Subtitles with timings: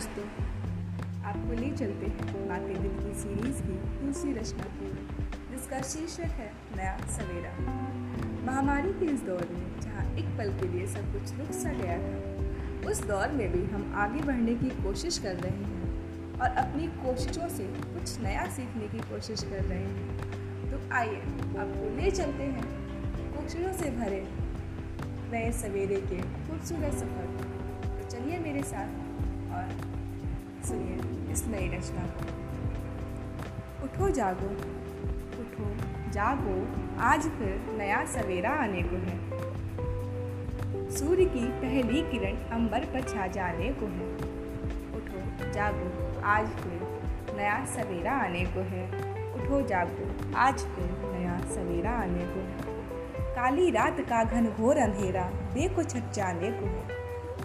[0.00, 0.22] दोस्तों,
[1.28, 4.86] आपको ले चलते हैं बातें दिल की सीरीज़ की दूसरी रचना की
[5.50, 7.50] जिसका शीर्षक है नया सवेरा।
[8.46, 11.98] महामारी के इस दौर में, जहाँ एक पल के लिए सब कुछ रुक सा गया
[11.98, 16.86] था, उस दौर में भी हम आगे बढ़ने की कोशिश कर रहे हैं और अपनी
[17.02, 21.20] कोशिशों से कुछ नया सीखने की कोशिश कर रहे हैं। तो आइए,
[21.58, 22.64] आपको ले चलते हैं
[23.36, 24.24] कोशिशों से भरे
[25.32, 27.30] नए सवेरे के खूबसूरत सफ़र।
[27.84, 28.98] तो चलिए मेरे साथ
[29.50, 29.88] और
[30.64, 32.24] सुनिए, इस नई रचना को।
[33.84, 34.48] उठो जागो
[35.40, 35.64] उठो
[36.10, 36.56] जागो,
[37.00, 39.18] आज फिर नया सवेरा आने को है।
[40.90, 44.14] सूर्य की पहली किरण अंबर पर छा जाने को है।
[44.96, 46.80] उठो जागो, आज फिर
[47.36, 48.86] नया सवेरा आने को है।
[49.34, 52.80] उठो जागो, आज फिर नया सवेरा आने को है।
[53.34, 55.24] काली रात का घन घोर अंधेरा
[55.54, 56.99] देखो छट जाने को है।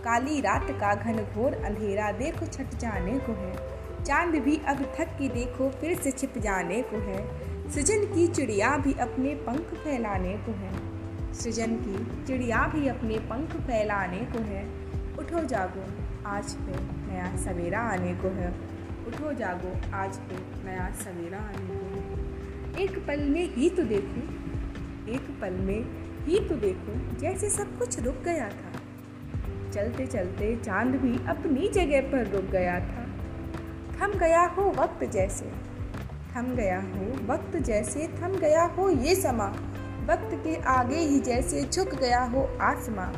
[0.05, 3.53] काली रात का घन घोर अंधेरा देखो छट जाने को है।
[4.03, 8.77] चाँद भी अब थक के देखो, फिर से छिप जाने को है। सृजन की चिड़िया
[8.77, 10.73] भी अपने पंख फैलाने को है।
[11.33, 14.63] सृजन की चिड़िया भी अपने पंख फैलाने को है।
[15.17, 15.85] उठो जागो,
[16.29, 18.51] आज फिर नया सवेरा आने को है।
[19.07, 24.21] उठो जागो, आज पे नया सवेरा आने को है। एक पल में ही तो देखो,
[25.11, 25.85] एक पल में
[26.25, 28.74] ही तो देखो, जैसे सब कुछ रुक गया था।
[29.75, 33.07] चलते चलते चाँद भी अपनी जगह पर रुक गया था।
[33.97, 35.45] थम गया हो वक्त जैसे,
[36.35, 39.47] थम गया हो वक्त जैसे, थम गया हो ये समा,
[40.05, 43.13] वक्त के आगे ही जैसे झुक गया हो आसमां।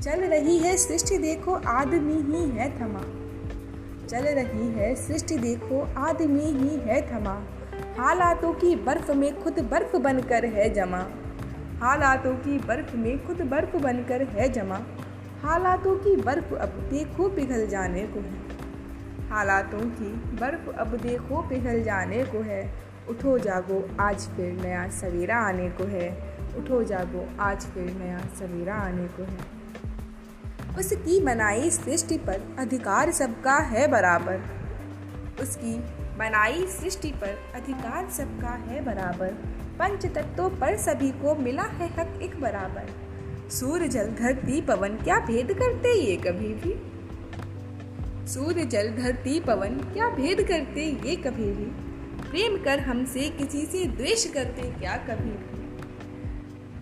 [0.00, 3.00] चल रही है सृष्टि देखो आदमी ही है थमा।
[4.06, 7.42] चल रही है सृष्टि देखो आदमी ही है थमा।
[7.98, 11.06] हालातों की बर्फ़ में खुद बर्फ़ बनकर है जमा।
[11.82, 14.80] हालातों की बर्फ़ में खुद बर्फ़ बनकर है जमा।
[15.42, 18.38] हालातों की बर्फ़ अब देखो पिघल जाने को है।
[19.30, 22.72] हालातों की बर्फ़ अब देखो पिघल जाने को है।
[23.08, 28.74] उठो जागो, आज फिर नया सवेरा आने को है। उठो जागो, आज फिर नया सवेरा
[28.74, 29.38] आने को है।
[30.78, 34.40] उसकी बनाई सृष्टि पर अधिकार सबका है बराबर।
[35.42, 35.78] उसकी
[36.18, 39.28] बनाई सृष्टि पर अधिकार सबका है बराबर।
[39.78, 43.09] पंच तत्वों पर सभी को मिला है हक एक बराबर।
[43.50, 46.74] सूर्य जल धरती पवन क्या भेद करते ये कभी भी?
[48.28, 51.64] सूर्य जल धरती पवन क्या भेद करते ये कभी भी?
[52.30, 55.60] प्रेम कर हमसे किसी से द्वेष करते क्या कभी भी?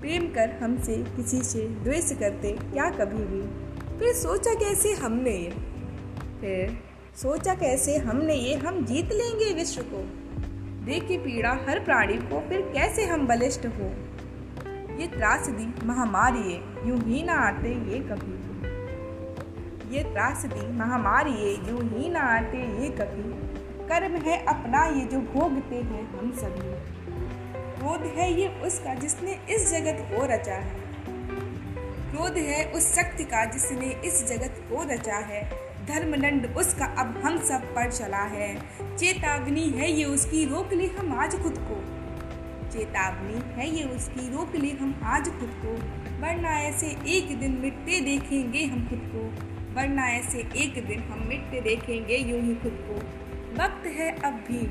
[0.01, 3.43] प्रेम कर हमसे किसी से द्वेष करते क्या कभी भी?
[3.99, 5.51] फिर सोचा कैसे हमने ये?
[6.41, 6.79] फिर
[7.17, 8.55] सोचा कैसे हमने ये?
[8.55, 10.03] हम जीत लेंगे विश्व को।
[10.85, 13.93] देखे पीड़ा हर प्राणी को, फिर कैसे हम बलिष्ठ हो?
[14.99, 16.55] ये त्रासदी महामारी
[16.89, 18.49] यूँ ही ना आते ये कभी।
[19.97, 21.55] ये त्रासदी महामारी ये
[21.97, 23.49] ही ना आते ये कभी।
[23.89, 26.99] कर्म है अपना, ये जो भोगते हैं हम सभी।
[27.79, 30.81] क्रोध है ये उसका, जिसने इस जगत को रचा है।
[32.11, 35.51] क्रोध है उस शक्ति का, जिसने इस जगत को रचा है।
[35.87, 38.57] धर्मदंड उसका, अब हम सब पर चला है।
[38.97, 41.98] चेतावनी है ये उसकी, रोक ले हम आज खुद को।
[42.73, 45.75] चेतावनी है ये उसकी रोक ले हम आज खुद को।
[46.23, 49.25] वरना ऐसे एक दिन मिटते देखेंगे हम खुद को।
[49.75, 52.95] वरना ऐसे एक दिन हम मिटते देखेंगे यूँ ही खुद को।
[53.63, 54.67] वक्त है अब भी।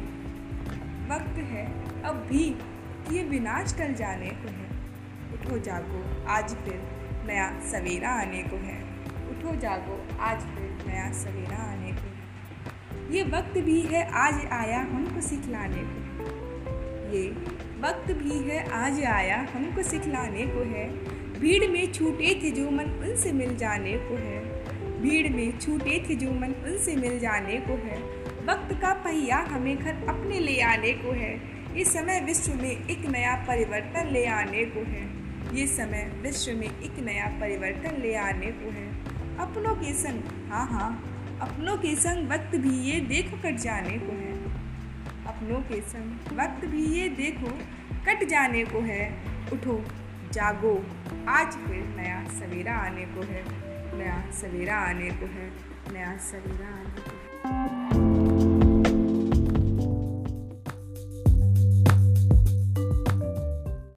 [1.13, 1.65] वक्त है
[2.03, 2.55] अब भी।
[3.15, 4.67] ये विनाश टल जाने को है।
[5.33, 6.81] उठो जागो, आज फिर
[7.25, 8.83] नया सवेरा आने को है।
[9.29, 12.17] उठो जागो, आज फिर नया सवेरा आने को है।
[13.15, 16.36] ये वक्त भी है, आज आया हमको सिखलाने को।
[17.07, 17.27] ये
[17.81, 20.87] वक्त भी है, आज आया हमको सिखलाने को है।
[21.39, 24.39] भीड़ में छूटे थे जो मन उनसे मिल जाने को है।
[25.01, 27.97] भीड़ में छूटे थे जो मन उनसे मिल जाने को है।
[28.45, 31.33] वक्त का पहिया हमें घर अपने ले आने को है।
[31.77, 35.05] ये समय विश्व में एक नया परिवर्तन ले आने को है।
[35.55, 38.87] ये समय विश्व में एक नया परिवर्तन ले आने को है।
[39.37, 40.89] अपनों के संग हाँ हाँ
[41.41, 44.36] अपनों के संग वक्त भी ये देखो कट जाने को है।
[45.37, 47.49] अपनों के संग वक्त भी ये देखो,
[48.05, 49.01] कट जाने को है।
[49.53, 49.85] उठो,
[50.31, 50.75] जागो,
[51.29, 53.43] आज फिर नया सवेरा आने को है।
[53.97, 55.51] नया सवेरा आने को है,
[55.93, 57.11] नया सवेरा आने को
[57.49, 57.76] है।